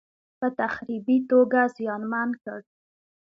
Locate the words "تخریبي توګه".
0.59-1.61